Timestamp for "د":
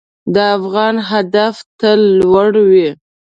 0.33-0.35